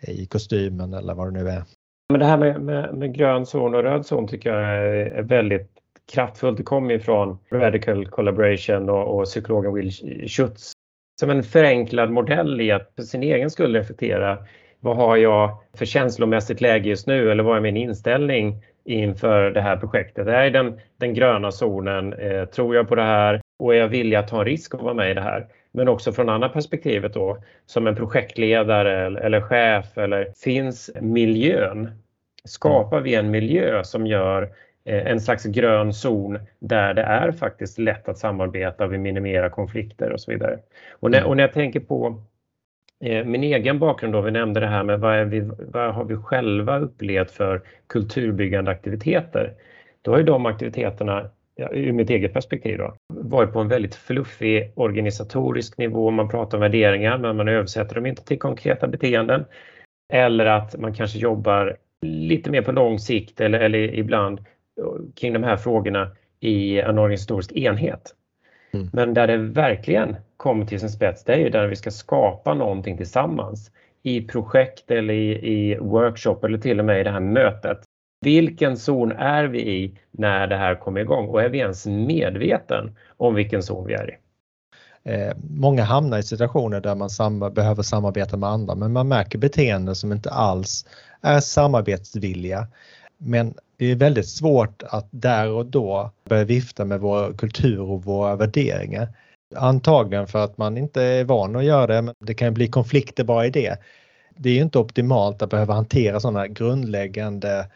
i 0.00 0.26
kostymen 0.26 0.94
eller 0.94 1.14
vad 1.14 1.26
det 1.26 1.42
nu 1.42 1.48
är. 1.48 1.62
Men 2.10 2.20
det 2.20 2.26
här 2.26 2.38
med, 2.38 2.60
med, 2.60 2.94
med 2.94 3.14
grön 3.14 3.46
zon 3.46 3.74
och 3.74 3.82
röd 3.82 4.06
zon 4.06 4.28
tycker 4.28 4.50
jag 4.50 4.62
är 4.62 5.22
väldigt 5.22 5.70
kraftfullt. 6.12 6.56
Det 6.56 6.62
kommer 6.62 6.90
ju 6.90 7.00
från 7.00 7.38
Radical 7.52 8.06
Collaboration 8.06 8.88
och, 8.90 9.18
och 9.18 9.24
psykologen 9.24 9.74
Will 9.74 9.92
Schutz 10.28 10.72
som 11.20 11.30
en 11.30 11.42
förenklad 11.42 12.10
modell 12.10 12.60
i 12.60 12.70
att 12.70 12.92
för 12.96 13.02
sin 13.02 13.22
egen 13.22 13.50
skull 13.50 13.74
reflektera 13.74 14.38
vad 14.80 14.96
har 14.96 15.16
jag 15.16 15.58
för 15.74 15.84
känslomässigt 15.84 16.60
läge 16.60 16.88
just 16.88 17.06
nu 17.06 17.30
eller 17.30 17.42
vad 17.42 17.56
är 17.56 17.60
min 17.60 17.76
inställning 17.76 18.62
inför 18.86 19.50
det 19.50 19.60
här 19.60 19.76
projektet? 19.76 20.26
Är 20.26 20.50
den, 20.50 20.80
den 20.96 21.14
gröna 21.14 21.52
zonen? 21.52 22.12
Eh, 22.12 22.44
tror 22.44 22.74
jag 22.74 22.88
på 22.88 22.94
det 22.94 23.02
här? 23.02 23.40
Och 23.58 23.74
är 23.74 23.78
jag 23.78 23.88
villig 23.88 24.16
att 24.16 24.28
ta 24.28 24.38
en 24.38 24.44
risk 24.44 24.74
och 24.74 24.80
vara 24.80 24.94
med 24.94 25.10
i 25.10 25.14
det 25.14 25.20
här? 25.20 25.46
Men 25.72 25.88
också 25.88 26.12
från 26.12 26.28
andra 26.28 26.48
perspektivet 26.48 27.14
då, 27.14 27.38
som 27.66 27.86
en 27.86 27.96
projektledare 27.96 29.06
eller, 29.06 29.20
eller 29.20 29.40
chef 29.40 29.98
eller 29.98 30.32
finns 30.44 30.90
miljön? 31.00 31.90
Skapar 32.44 33.00
vi 33.00 33.14
en 33.14 33.30
miljö 33.30 33.84
som 33.84 34.06
gör 34.06 34.42
eh, 34.84 35.06
en 35.06 35.20
slags 35.20 35.44
grön 35.44 35.92
zon 35.92 36.38
där 36.58 36.94
det 36.94 37.02
är 37.02 37.32
faktiskt 37.32 37.78
lätt 37.78 38.08
att 38.08 38.18
samarbeta, 38.18 38.86
vi 38.86 38.98
minimerar 38.98 39.48
konflikter 39.48 40.12
och 40.12 40.20
så 40.20 40.30
vidare. 40.30 40.58
Och 40.92 41.10
när, 41.10 41.24
och 41.24 41.36
när 41.36 41.44
jag 41.44 41.52
tänker 41.52 41.80
på 41.80 42.22
Eh, 43.04 43.24
min 43.24 43.42
egen 43.44 43.78
bakgrund 43.78 44.12
då, 44.12 44.20
vi 44.20 44.30
nämnde 44.30 44.60
det 44.60 44.66
här 44.66 44.84
med 44.84 45.00
vad, 45.00 45.28
vi, 45.28 45.40
vad 45.58 45.94
har 45.94 46.04
vi 46.04 46.16
själva 46.16 46.78
upplevt 46.78 47.30
för 47.30 47.62
kulturbyggande 47.86 48.70
aktiviteter? 48.70 49.54
Då 50.02 50.10
har 50.10 50.18
ju 50.18 50.24
de 50.24 50.46
aktiviteterna, 50.46 51.30
ja, 51.54 51.68
ur 51.72 51.92
mitt 51.92 52.10
eget 52.10 52.32
perspektiv, 52.32 52.78
då, 52.78 52.94
varit 53.08 53.52
på 53.52 53.60
en 53.60 53.68
väldigt 53.68 53.94
fluffig 53.94 54.72
organisatorisk 54.74 55.78
nivå. 55.78 56.10
Man 56.10 56.28
pratar 56.28 56.58
om 56.58 56.62
värderingar 56.62 57.18
men 57.18 57.36
man 57.36 57.48
översätter 57.48 57.94
dem 57.94 58.06
inte 58.06 58.24
till 58.24 58.38
konkreta 58.38 58.88
beteenden. 58.88 59.44
Eller 60.12 60.46
att 60.46 60.80
man 60.80 60.94
kanske 60.94 61.18
jobbar 61.18 61.76
lite 62.02 62.50
mer 62.50 62.62
på 62.62 62.72
lång 62.72 62.98
sikt 62.98 63.40
eller, 63.40 63.60
eller 63.60 63.78
ibland 63.78 64.38
eh, 64.38 65.12
kring 65.14 65.32
de 65.32 65.42
här 65.42 65.56
frågorna 65.56 66.10
i 66.40 66.80
en 66.80 66.98
organisatorisk 66.98 67.52
enhet. 67.52 68.14
Mm. 68.70 68.90
Men 68.92 69.14
där 69.14 69.26
det 69.26 69.36
verkligen 69.36 70.16
kommer 70.36 70.66
till 70.66 70.80
sin 70.80 70.90
spets, 70.90 71.24
det 71.24 71.32
är 71.32 71.38
ju 71.38 71.50
där 71.50 71.66
vi 71.66 71.76
ska 71.76 71.90
skapa 71.90 72.54
någonting 72.54 72.96
tillsammans 72.96 73.70
i 74.02 74.22
projekt 74.22 74.90
eller 74.90 75.14
i, 75.14 75.30
i 75.30 75.78
workshop 75.78 76.44
eller 76.44 76.58
till 76.58 76.78
och 76.78 76.84
med 76.84 77.00
i 77.00 77.04
det 77.04 77.10
här 77.10 77.20
mötet. 77.20 77.78
Vilken 78.20 78.76
zon 78.76 79.12
är 79.12 79.44
vi 79.44 79.60
i 79.60 79.98
när 80.10 80.46
det 80.46 80.56
här 80.56 80.74
kommer 80.74 81.00
igång 81.00 81.28
och 81.28 81.42
är 81.42 81.48
vi 81.48 81.58
ens 81.58 81.86
medveten 81.86 82.96
om 83.16 83.34
vilken 83.34 83.62
zon 83.62 83.86
vi 83.86 83.94
är 83.94 84.10
i? 84.10 84.16
Eh, 85.12 85.36
många 85.50 85.84
hamnar 85.84 86.18
i 86.18 86.22
situationer 86.22 86.80
där 86.80 86.94
man 86.94 87.10
sam 87.10 87.38
behöver 87.38 87.82
samarbeta 87.82 88.36
med 88.36 88.48
andra 88.48 88.74
men 88.74 88.92
man 88.92 89.08
märker 89.08 89.38
beteenden 89.38 89.94
som 89.94 90.12
inte 90.12 90.30
alls 90.30 90.86
är 91.22 91.40
samarbetsvilliga. 91.40 92.66
Men 93.18 93.54
det 93.76 93.86
är 93.86 93.96
väldigt 93.96 94.28
svårt 94.28 94.82
att 94.82 95.08
där 95.10 95.50
och 95.50 95.66
då 95.66 96.10
börja 96.24 96.44
vifta 96.44 96.84
med 96.84 97.00
vår 97.00 97.32
kultur 97.32 97.80
och 97.80 98.04
våra 98.04 98.36
värderingar. 98.36 99.08
Antagligen 99.54 100.26
för 100.26 100.44
att 100.44 100.58
man 100.58 100.78
inte 100.78 101.02
är 101.02 101.24
van 101.24 101.56
att 101.56 101.64
göra 101.64 101.86
det, 101.86 102.02
men 102.02 102.14
det 102.18 102.34
kan 102.34 102.54
bli 102.54 102.68
konflikter 102.68 103.24
bara 103.24 103.46
i 103.46 103.50
det. 103.50 103.78
Det 104.36 104.50
är 104.50 104.62
inte 104.62 104.78
optimalt 104.78 105.42
att 105.42 105.50
behöva 105.50 105.74
hantera 105.74 106.20
sådana 106.20 106.46
grundläggande 106.46 107.66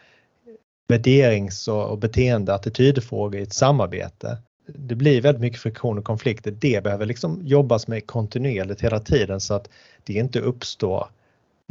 värderings 0.87 1.67
och 1.67 1.97
beteende 1.97 2.53
attitydfrågor 2.53 3.39
i 3.39 3.43
ett 3.43 3.53
samarbete. 3.53 4.37
Det 4.67 4.95
blir 4.95 5.21
väldigt 5.21 5.41
mycket 5.41 5.59
friktion 5.59 5.97
och 5.97 6.03
konflikter. 6.03 6.51
Det 6.51 6.83
behöver 6.83 7.05
liksom 7.05 7.39
jobbas 7.43 7.87
med 7.87 8.07
kontinuerligt 8.07 8.81
hela 8.81 8.99
tiden 8.99 9.39
så 9.41 9.53
att 9.53 9.69
det 10.03 10.13
inte 10.13 10.39
uppstår 10.39 11.07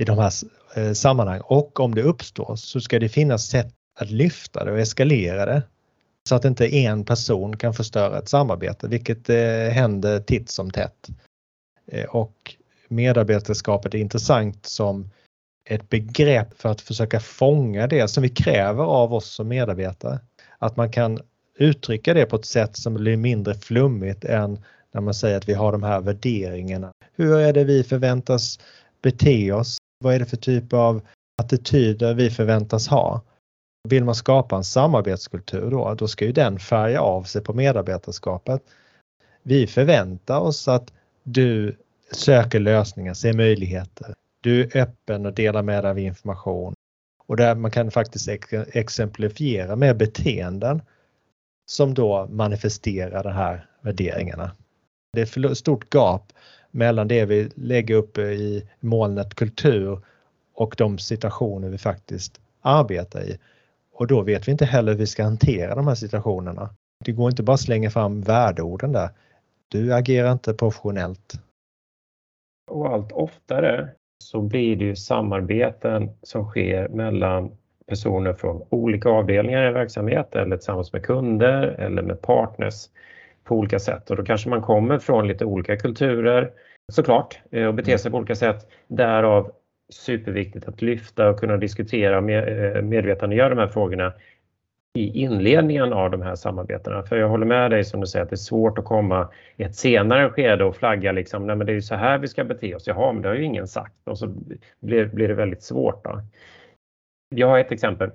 i 0.00 0.04
de 0.04 0.19
här 0.19 0.33
eh, 0.75 0.92
sammanhangen. 0.92 1.42
Och 1.47 1.80
om 1.80 1.95
det 1.95 2.02
uppstår 2.02 2.57
så 2.57 2.80
ska 2.80 2.99
det 2.99 3.09
finnas 3.09 3.47
sätt 3.47 3.75
att 3.99 4.11
lyfta 4.11 4.64
det 4.64 4.73
och 4.73 4.78
eskalera 4.78 5.47
det. 5.47 5.62
Så 6.28 6.35
att 6.35 6.45
inte 6.45 6.76
en 6.76 7.04
person 7.04 7.57
kan 7.57 7.75
förstöra 7.75 8.19
ett 8.19 8.28
samarbete, 8.28 8.88
vilket 8.88 9.30
eh, 9.30 9.73
händer 9.73 10.21
titt 10.21 10.50
som 10.50 10.71
tätt. 10.71 11.09
Eh, 11.87 12.04
och 12.04 12.54
medarbetarskapet 12.88 13.95
är 13.95 13.99
intressant 13.99 14.66
som 14.66 15.11
ett 15.64 15.88
begrepp 15.88 16.61
för 16.61 16.69
att 16.69 16.80
försöka 16.80 17.21
fånga 17.21 17.87
det 17.87 18.09
som 18.09 18.23
vi 18.23 18.28
kräver 18.28 18.85
av 18.85 19.14
oss 19.14 19.30
som 19.35 19.49
medarbetare. 19.49 20.21
Att 20.59 20.76
man 20.76 20.90
kan 20.92 21.19
uttrycka 21.59 22.14
det 22.14 22.26
på 22.26 22.37
ett 22.37 22.45
sätt 22.45 22.76
som 22.76 22.95
blir 22.95 23.16
mindre 23.16 23.54
flummigt 23.54 24.25
än 24.25 24.59
när 24.92 25.00
man 25.00 25.14
säger 25.14 25.37
att 25.37 25.49
vi 25.49 25.54
har 25.54 25.73
de 25.73 25.83
här 25.83 26.00
värderingarna. 26.00 26.92
Hur 27.16 27.38
är 27.38 27.52
det 27.52 27.64
vi 27.64 27.85
förväntas 27.85 28.59
bete 29.02 29.52
oss? 29.52 29.79
Vad 30.04 30.14
är 30.14 30.19
det 30.19 30.26
för 30.26 30.37
typ 30.37 30.73
av 30.73 31.02
attityder 31.42 32.14
vi 32.14 32.30
förväntas 32.30 32.88
ha? 32.88 33.23
Vill 33.88 34.04
man 34.04 34.14
skapa 34.14 34.57
en 34.57 34.64
samarbetskultur 34.64 35.71
då, 35.71 35.95
då 35.95 36.09
ska 36.09 36.25
ju 36.25 36.33
den 36.33 36.59
färga 36.59 37.00
av 37.00 37.23
sig 37.23 37.42
på 37.42 37.52
medarbetarskapet. 37.52 38.62
Vi 39.42 39.66
förväntar 39.66 40.38
oss 40.38 40.69
att 40.69 40.92
du 41.23 41.76
söker 42.12 42.61
lösningar, 42.61 43.14
ser 43.14 43.33
möjligheter. 43.33 44.14
Du 44.40 44.62
är 44.62 44.76
öppen 44.76 45.26
och 45.26 45.35
delar 45.35 45.62
med 45.62 45.85
dig 45.85 45.90
av 45.90 45.99
information. 45.99 46.75
Och 47.26 47.37
där 47.37 47.54
man 47.54 47.71
kan 47.71 47.90
faktiskt 47.90 48.28
exemplifiera 48.73 49.76
med 49.76 49.97
beteenden 49.97 50.83
som 51.71 51.95
då 51.95 52.26
manifesterar 52.26 53.23
de 53.25 53.33
här 53.33 53.66
värderingarna. 53.80 54.50
Det 55.12 55.37
är 55.37 55.50
ett 55.50 55.59
stort 55.59 55.95
gap 55.95 56.33
mellan 56.71 57.09
det 57.09 57.25
vi 57.25 57.50
lägger 57.55 57.95
upp 57.95 58.19
i 58.19 58.69
molnet 58.81 59.35
kultur 59.35 59.99
och 60.55 60.75
de 60.79 60.99
situationer 60.99 61.69
vi 61.69 61.79
faktiskt 61.79 62.41
arbetar 62.61 63.21
i. 63.21 63.39
Och 63.93 64.07
då 64.07 64.23
vet 64.23 64.49
vi 64.49 64.53
inte 64.53 64.65
heller 64.65 64.93
hur 64.93 64.99
vi 64.99 65.07
ska 65.07 65.25
hantera 65.25 65.75
de 65.75 65.87
här 65.87 65.95
situationerna. 65.95 66.71
Det 67.05 67.12
går 67.12 67.31
inte 67.31 67.43
bara 67.43 67.55
att 67.55 67.61
slänga 67.61 67.91
fram 67.91 68.21
värdeorden 68.21 68.93
där. 68.93 69.11
Du 69.69 69.95
agerar 69.95 70.33
inte 70.33 70.55
professionellt. 70.55 71.35
Och 72.71 72.87
allt 72.87 73.12
oftare 73.12 73.89
så 74.19 74.41
blir 74.41 74.77
det 74.77 74.85
ju 74.85 74.97
samarbeten 74.97 76.11
som 76.23 76.45
sker 76.45 76.89
mellan 76.89 77.50
personer 77.87 78.33
från 78.33 78.62
olika 78.69 79.09
avdelningar 79.09 79.65
i 79.65 79.67
en 79.67 79.75
verksamhet 79.75 80.35
eller 80.35 80.57
tillsammans 80.57 80.93
med 80.93 81.03
kunder 81.03 81.62
eller 81.62 82.03
med 82.03 82.23
partners 82.23 82.89
på 83.50 83.57
olika 83.57 83.78
sätt. 83.78 84.11
Och 84.11 84.16
då 84.16 84.25
kanske 84.25 84.49
man 84.49 84.62
kommer 84.62 84.99
från 84.99 85.28
lite 85.28 85.45
olika 85.45 85.76
kulturer 85.76 86.50
såklart 86.92 87.38
eh, 87.50 87.66
och 87.66 87.75
beter 87.75 87.97
sig 87.97 88.11
på 88.11 88.16
olika 88.16 88.35
sätt. 88.35 88.71
Därav 88.88 89.52
superviktigt 89.92 90.69
att 90.69 90.83
lyfta 90.83 91.28
och 91.28 91.40
kunna 91.40 91.57
diskutera 91.57 92.19
och 92.19 92.30
eh, 92.30 92.83
medvetandegöra 92.83 93.49
de 93.49 93.59
här 93.59 93.66
frågorna 93.66 94.12
i 94.99 95.23
inledningen 95.23 95.92
av 95.92 96.11
de 96.11 96.23
här 96.23 96.35
samarbetena. 96.35 97.02
För 97.02 97.16
jag 97.16 97.28
håller 97.28 97.47
med 97.47 97.71
dig 97.71 97.85
som 97.85 98.00
du 98.00 98.07
säger 98.07 98.23
att 98.23 98.30
det 98.30 98.35
är 98.35 98.49
svårt 98.52 98.78
att 98.78 98.85
komma 98.85 99.28
i 99.57 99.62
ett 99.62 99.76
senare 99.76 100.30
skede 100.30 100.64
och 100.64 100.76
flagga 100.76 101.12
liksom, 101.12 101.47
nej 101.47 101.57
men 101.57 101.66
det 101.66 101.73
är 101.73 101.75
ju 101.75 101.83
så 101.83 101.95
här 101.95 102.19
vi 102.19 102.28
ska 102.28 102.45
bete 102.45 102.75
oss. 102.75 102.87
Jaha, 102.87 103.12
men 103.12 103.23
det 103.23 103.28
har 103.28 103.37
ju 103.37 103.45
ingen 103.45 103.69
sagt 103.69 104.09
och 104.09 104.19
så 104.19 104.35
blir, 104.80 105.07
blir 105.07 105.28
det 105.28 105.35
väldigt 105.35 105.62
svårt. 105.62 106.04
Då. 106.04 106.23
Jag 107.35 107.47
har 107.47 107.59
ett 107.59 107.73
exempel. 107.73 108.11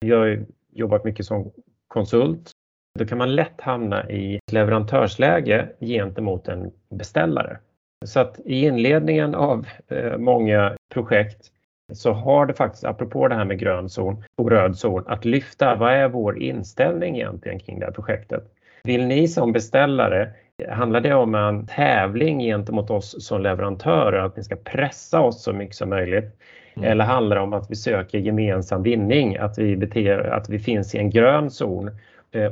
Jag 0.00 0.18
har 0.18 0.46
jobbat 0.72 1.04
mycket 1.04 1.26
som 1.26 1.50
konsult. 1.88 2.54
Då 2.98 3.06
kan 3.06 3.18
man 3.18 3.34
lätt 3.34 3.60
hamna 3.60 4.10
i 4.10 4.40
leverantörsläge 4.52 5.68
gentemot 5.80 6.48
en 6.48 6.70
beställare. 6.90 7.58
Så 8.04 8.20
att 8.20 8.40
i 8.44 8.64
inledningen 8.64 9.34
av 9.34 9.66
eh, 9.88 10.18
många 10.18 10.76
projekt 10.92 11.50
så 11.92 12.12
har 12.12 12.46
det 12.46 12.54
faktiskt, 12.54 12.84
apropå 12.84 13.28
det 13.28 13.34
här 13.34 13.44
med 13.44 13.58
grön 13.58 13.88
zon 13.88 14.24
och 14.38 14.50
röd 14.50 14.76
zon, 14.76 15.04
att 15.06 15.24
lyfta 15.24 15.74
vad 15.74 15.92
är 15.92 16.08
vår 16.08 16.38
inställning 16.38 17.16
egentligen 17.16 17.58
kring 17.58 17.78
det 17.78 17.86
här 17.86 17.92
projektet? 17.92 18.44
Vill 18.84 19.06
ni 19.06 19.28
som 19.28 19.52
beställare, 19.52 20.30
handlar 20.68 21.00
det 21.00 21.14
om 21.14 21.34
en 21.34 21.66
tävling 21.66 22.40
gentemot 22.40 22.90
oss 22.90 23.26
som 23.26 23.42
leverantörer, 23.42 24.18
att 24.18 24.36
ni 24.36 24.44
ska 24.44 24.56
pressa 24.56 25.20
oss 25.20 25.42
så 25.42 25.52
mycket 25.52 25.76
som 25.76 25.88
möjligt? 25.88 26.36
Mm. 26.76 26.90
Eller 26.90 27.04
handlar 27.04 27.36
det 27.36 27.42
om 27.42 27.52
att 27.52 27.70
vi 27.70 27.76
söker 27.76 28.18
gemensam 28.18 28.82
vinning, 28.82 29.36
att 29.36 29.58
vi, 29.58 29.76
beter, 29.76 30.18
att 30.18 30.48
vi 30.48 30.58
finns 30.58 30.94
i 30.94 30.98
en 30.98 31.10
grön 31.10 31.50
zon 31.50 31.90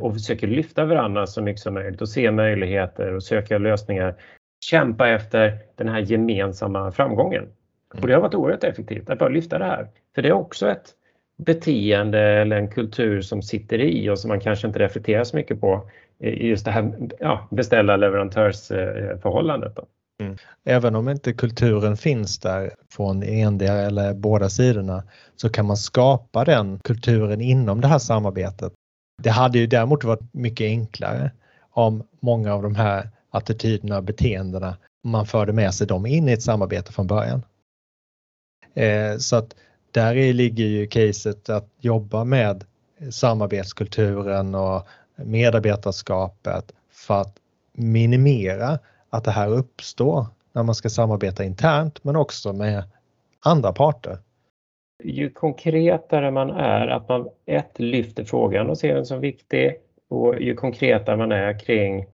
och 0.00 0.14
försöker 0.14 0.47
lyfta 0.47 0.85
varandra 0.85 1.26
så 1.26 1.42
mycket 1.42 1.62
som 1.62 1.75
möjligt 1.75 2.00
och 2.00 2.09
se 2.09 2.30
möjligheter 2.30 3.14
och 3.14 3.23
söka 3.23 3.59
lösningar 3.59 4.14
kämpa 4.61 5.09
efter 5.09 5.59
den 5.75 5.88
här 5.88 6.00
gemensamma 6.00 6.92
framgången. 6.92 7.42
Mm. 7.42 8.02
Och 8.02 8.06
det 8.06 8.14
har 8.14 8.21
varit 8.21 8.35
oerhört 8.35 8.64
effektivt 8.64 9.11
att 9.11 9.18
bara 9.18 9.28
lyfta 9.28 9.59
det 9.59 9.64
här. 9.64 9.88
För 10.14 10.23
det 10.23 10.28
är 10.28 10.33
också 10.33 10.71
ett 10.71 10.95
beteende 11.38 12.21
eller 12.21 12.56
en 12.56 12.71
kultur 12.71 13.21
som 13.21 13.42
sitter 13.42 13.78
i 13.78 14.11
och 14.11 14.18
som 14.18 14.28
man 14.28 14.40
kanske 14.40 14.66
inte 14.66 14.78
reflekterar 14.78 15.25
så 15.25 15.37
mycket 15.37 15.61
på 15.61 15.90
i 16.18 16.49
just 16.49 16.64
det 16.64 16.71
här 16.71 16.92
ja, 17.21 17.49
beställa 17.50 17.97
leverantörsförhållandet. 17.97 19.78
Mm. 20.23 20.37
Även 20.64 20.95
om 20.95 21.09
inte 21.09 21.33
kulturen 21.33 21.97
finns 21.97 22.38
där 22.38 22.71
från 22.90 23.23
endera 23.23 23.73
eller 23.73 24.14
båda 24.14 24.49
sidorna 24.49 25.02
så 25.37 25.49
kan 25.49 25.66
man 25.66 25.76
skapa 25.76 26.45
den 26.45 26.78
kulturen 26.78 27.40
inom 27.40 27.80
det 27.80 27.88
här 27.88 27.99
samarbetet. 27.99 28.73
Det 29.23 29.30
hade 29.30 29.58
ju 29.58 29.66
däremot 29.66 30.04
varit 30.04 30.35
mycket 30.35 30.64
enklare 30.64 31.30
om 31.70 32.02
många 32.20 32.54
av 32.54 32.62
de 32.62 32.75
här 32.75 33.11
attityderna 33.30 33.96
och 33.96 34.04
beteendena 34.04 34.76
man 35.04 35.26
förde 35.26 35.52
med 35.52 35.75
sig 35.75 35.87
dem 35.87 36.06
in 36.06 36.28
i 36.28 36.32
ett 36.32 36.42
samarbete 36.42 36.92
från 36.92 37.06
början. 37.06 37.42
Eh, 38.75 39.18
så 39.18 39.37
att 39.37 39.54
där 39.90 40.32
ligger 40.32 40.64
ju 40.64 40.87
caset 40.87 41.49
att 41.49 41.68
jobba 41.80 42.25
med 42.25 42.64
samarbetskulturen 43.11 44.54
och 44.54 44.87
medarbetarskapet 45.16 46.73
för 46.90 47.20
att 47.20 47.37
minimera 47.73 48.78
att 49.11 49.25
det 49.25 49.30
här 49.30 49.49
uppstår 49.49 50.26
när 50.52 50.62
man 50.62 50.75
ska 50.75 50.90
samarbeta 50.90 51.44
internt 51.44 52.04
men 52.04 52.16
också 52.16 52.52
med 52.52 52.85
andra 53.40 53.73
parter. 53.73 54.18
Ju 55.05 55.31
konkretare 55.31 56.31
man 56.31 56.50
är, 56.50 56.87
att 56.87 57.09
man 57.09 57.29
ett 57.47 57.79
lyfter 57.79 58.25
frågan 58.25 58.71
och 58.71 58.79
ser 58.79 58.95
den 58.95 59.07
som 59.07 59.21
viktig 59.21 59.75
och 60.09 60.41
ju 60.41 60.55
konkretare 60.55 61.17
man 61.17 61.33
är 61.33 61.59
kring 61.59 62.07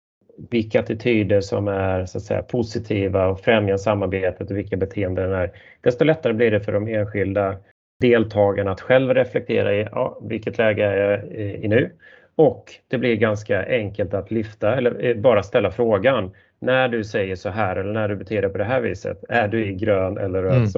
vilka 0.51 0.81
attityder 0.81 1.41
som 1.41 1.69
är 1.69 2.07
så 2.07 2.19
att 2.19 2.25
säga, 2.25 2.43
positiva 2.43 3.27
och 3.27 3.41
främjar 3.41 3.77
samarbetet 3.77 4.51
och 4.51 4.57
vilka 4.57 4.77
beteenden 4.77 5.33
är, 5.33 5.51
desto 5.81 6.05
lättare 6.05 6.33
blir 6.33 6.51
det 6.51 6.61
för 6.61 6.73
de 6.73 6.89
enskilda 6.89 7.57
deltagarna 8.01 8.71
att 8.71 8.81
själv 8.81 9.15
reflektera 9.15 9.75
i 9.75 9.89
ja, 9.93 10.19
vilket 10.23 10.59
läge 10.59 10.85
är 10.85 11.11
jag 11.11 11.25
i 11.65 11.69
nu? 11.69 11.91
Och 12.35 12.65
det 12.89 12.99
blir 12.99 13.17
ganska 13.17 13.67
enkelt 13.67 14.15
att 14.15 14.31
lyfta 14.31 14.77
eller 14.77 15.05
eh, 15.05 15.17
bara 15.17 15.43
ställa 15.43 15.71
frågan. 15.71 16.31
När 16.59 16.89
du 16.89 17.05
säger 17.05 17.37
så 17.37 17.49
här 17.49 17.77
eller 17.77 17.93
när 17.93 18.09
du 18.09 18.17
beter 18.17 18.43
dig 18.43 18.51
på 18.51 18.59
det 18.59 18.65
här 18.65 18.81
viset, 18.81 19.25
är 19.29 19.49
du 19.49 19.67
i 19.67 19.75
grön 19.75 20.19
eller 20.19 20.43
röd 20.43 20.57
mm. 20.57 20.69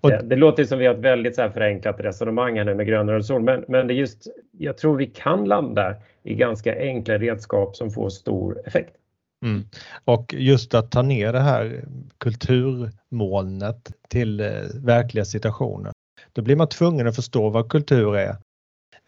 Och... 0.00 0.10
Det, 0.10 0.22
det 0.22 0.36
låter 0.36 0.64
som 0.64 0.78
vi 0.78 0.86
har 0.86 0.94
ett 0.94 1.00
väldigt 1.00 1.34
så 1.34 1.42
här 1.42 1.50
förenklat 1.50 2.00
resonemang 2.00 2.58
här 2.58 2.64
nu 2.64 2.74
med 2.74 2.86
grön 2.86 3.08
och 3.08 3.24
zon, 3.24 3.44
men, 3.44 3.64
men 3.68 3.86
det 3.86 3.94
just, 3.94 4.26
jag 4.58 4.78
tror 4.78 4.96
vi 4.96 5.06
kan 5.06 5.44
landa 5.44 5.94
i 6.22 6.34
ganska 6.34 6.78
enkla 6.78 7.18
redskap 7.18 7.76
som 7.76 7.90
får 7.90 8.08
stor 8.08 8.62
effekt. 8.66 8.96
Mm. 9.44 9.64
Och 10.04 10.34
just 10.34 10.74
att 10.74 10.90
ta 10.90 11.02
ner 11.02 11.32
det 11.32 11.40
här 11.40 11.84
kulturmolnet 12.18 13.92
till 14.08 14.40
eh, 14.40 14.46
verkliga 14.74 15.24
situationer. 15.24 15.92
Då 16.32 16.42
blir 16.42 16.56
man 16.56 16.68
tvungen 16.68 17.06
att 17.06 17.16
förstå 17.16 17.48
vad 17.48 17.68
kultur 17.68 18.16
är. 18.16 18.36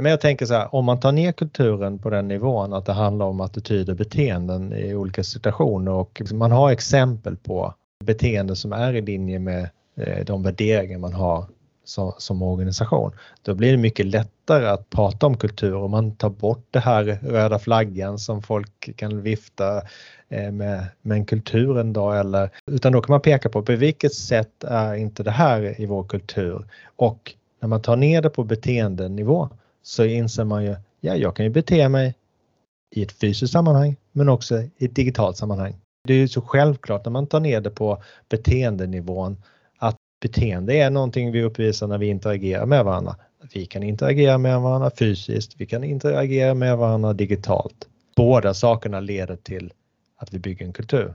Men 0.03 0.11
jag 0.11 0.21
tänker 0.21 0.47
så 0.47 0.55
här, 0.55 0.75
om 0.75 0.85
man 0.85 1.01
tar 1.01 1.13
ner 1.13 1.33
kulturen 1.33 1.99
på 1.99 2.11
den 2.11 2.29
nivån 2.29 2.73
att 2.73 2.87
det 2.87 2.93
handlar 2.93 3.27
om 3.27 3.41
attityder 3.41 3.93
och 3.93 3.97
beteenden 3.97 4.73
i 4.73 4.95
olika 4.95 5.25
situationer 5.25 5.93
och 5.93 6.23
man 6.33 6.53
har 6.53 6.71
exempel 6.71 7.37
på 7.37 7.75
beteenden 8.05 8.57
som 8.57 8.73
är 8.73 8.93
i 8.95 9.01
linje 9.01 9.39
med 9.39 9.69
Eh, 9.99 10.25
de 10.25 10.43
värderingar 10.43 10.99
man 10.99 11.13
har 11.13 11.45
som, 11.85 12.13
som, 12.19 12.43
organisation. 12.43 13.13
Då 13.43 13.55
blir 13.55 13.71
det 13.73 13.79
mycket 13.79 14.07
lättare 14.07 14.67
att 14.67 14.91
prata 14.91 15.27
om 15.27 15.37
kultur 15.37 15.75
om 15.75 15.91
man 15.91 16.17
tar 16.17 16.31
bort 16.31 16.67
det 16.71 16.79
här 16.79 17.05
röda 17.23 17.59
flaggan 17.59 18.19
som 18.19 18.43
folk 18.43 18.97
kan 18.97 19.23
vifta 19.23 19.83
eh, 20.29 20.53
med, 20.53 20.87
med 21.03 21.17
en 21.17 21.25
kultur 21.25 21.79
en 21.79 21.93
dag 21.93 22.21
eller 22.21 22.51
utan 22.67 22.93
då 22.93 23.01
kan 23.01 23.13
man 23.13 23.21
peka 23.21 23.49
på 23.49 23.63
på 23.63 23.77
vilket 23.77 24.15
sätt 24.15 24.65
är 24.65 24.95
inte 24.95 25.23
det 25.23 25.31
här 25.31 25.81
i 25.81 25.87
vår 25.87 26.05
kultur 26.05 26.65
och 26.97 27.35
när 27.61 27.69
man 27.69 27.83
tar 27.83 27.97
ner 27.97 28.23
det 28.23 28.31
på 28.31 28.45
beteendenivå 28.45 29.49
så 29.83 30.05
inser 30.05 30.45
man 30.45 30.65
ju, 30.65 30.77
ja 31.01 31.17
jag 31.17 31.37
kan 31.37 31.45
ju 31.45 31.51
bete 31.51 31.89
mig 31.89 32.15
i 32.95 33.03
ett 33.03 33.13
fysiskt 33.13 33.53
sammanhang 33.53 33.97
men 34.13 34.29
också 34.29 34.63
i 34.77 34.85
ett 34.85 34.95
digitalt 34.95 35.37
sammanhang. 35.37 35.77
Det 36.05 36.13
är 36.13 36.19
ju 36.19 36.29
så 36.29 36.41
självklart 36.41 37.05
när 37.05 37.13
man 37.13 37.27
tar 37.27 37.41
ner 37.41 37.61
det 37.61 37.71
på 37.71 38.03
beteendenivån 38.29 39.37
beteende 40.21 40.75
är 40.75 40.91
någonting 40.91 41.33
vi 41.33 41.43
uppvisar 41.43 41.87
när 41.87 41.99
vi 41.99 42.07
interagerar 42.07 42.67
med 42.67 42.85
varandra. 42.85 43.17
Vi 43.55 43.67
kan 43.67 43.83
interagera 43.83 44.39
med 44.39 44.61
varandra 44.61 44.91
fysiskt, 44.99 45.55
vi 45.59 45.67
kan 45.67 45.85
interagera 45.85 46.55
med 46.55 46.79
varandra 46.79 47.13
digitalt. 47.13 47.89
Båda 48.17 48.55
sakerna 48.55 49.01
leder 49.01 49.37
till 49.37 49.73
att 50.17 50.35
vi 50.35 50.39
bygger 50.39 50.67
en 50.67 50.73
kultur. 50.73 51.15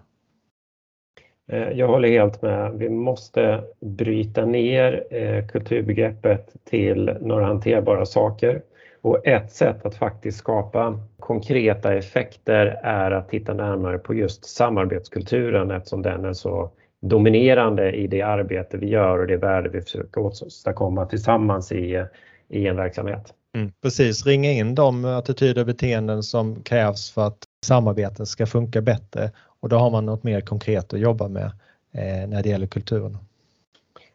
Eh, 1.52 1.70
jag 1.70 1.88
håller 1.88 2.10
helt 2.10 2.42
med. 2.42 2.74
Vi 2.74 2.90
måste 2.90 3.64
bryta 3.80 4.46
ner 4.46 5.04
eh, 5.10 5.48
kulturbegreppet 5.48 6.54
till 6.64 7.18
några 7.22 7.46
hanterbara 7.46 8.06
saker. 8.06 8.62
Och 9.02 9.28
ett 9.28 9.52
sätt 9.52 9.86
att 9.86 9.96
faktiskt 9.96 10.38
skapa 10.38 11.00
konkreta 11.20 11.94
effekter 11.94 12.66
är 12.84 13.12
att 13.12 13.30
titta 13.30 13.54
närmare 13.54 13.98
på 13.98 14.14
just 14.14 14.46
samarbetskulturen 14.46 15.72
eftersom 15.72 16.02
den 16.02 16.26
är 16.26 16.34
så 16.34 16.72
dominerande 17.04 17.92
i 17.92 18.08
det 18.08 18.22
arbete 18.22 18.78
vi 18.78 18.90
gör 18.90 19.20
och 19.20 19.28
det 19.28 19.38
värde 19.38 19.70
vi 19.70 19.82
försöker 19.82 20.22
åstadkomma 20.22 21.06
tillsammans 21.06 21.72
i, 21.72 22.06
i 22.50 22.68
en 22.68 22.76
verksamhet. 22.76 23.34
Mm, 23.56 23.72
precis, 23.82 24.26
ringa 24.26 24.52
in 24.52 24.76
de 24.76 25.06
attityder 25.06 25.62
och 25.62 25.68
beteenden 25.68 26.24
som 26.24 26.64
krävs 26.64 27.12
för 27.12 27.28
att 27.28 27.44
samarbeten 27.66 28.26
ska 28.26 28.46
funka 28.46 28.82
bättre 28.82 29.32
och 29.60 29.70
då 29.70 29.78
har 29.78 29.92
man 29.92 30.06
något 30.06 30.24
mer 30.24 30.42
konkret 30.42 30.94
att 30.94 31.00
jobba 31.00 31.28
med 31.28 31.52
eh, 31.92 32.28
när 32.28 32.44
det 32.44 32.50
gäller 32.50 32.68
kulturen. 32.68 33.18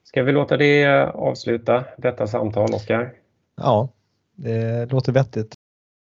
Ska 0.04 0.22
vi 0.22 0.32
låta 0.32 0.56
det 0.56 0.86
avsluta 1.14 1.84
detta 1.96 2.26
samtal, 2.26 2.74
Oskar? 2.74 3.12
Ja, 3.56 3.88
det 4.34 4.92
låter 4.92 5.12
vettigt. 5.12 5.54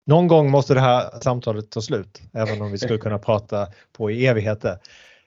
Någon 0.05 0.27
gång 0.27 0.51
måste 0.51 0.73
det 0.73 0.79
här 0.79 1.19
samtalet 1.21 1.69
ta 1.69 1.81
slut, 1.81 2.21
även 2.33 2.61
om 2.61 2.71
vi 2.71 2.77
skulle 2.77 2.99
kunna 2.99 3.19
prata 3.19 3.67
på 3.97 4.11
i 4.11 4.27
evigheter. 4.27 4.77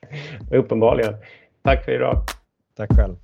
Uppenbarligen. 0.51 1.15
Tack 1.63 1.85
för 1.85 1.91
idag. 1.91 2.23
Tack 2.77 2.89
själv. 2.95 3.15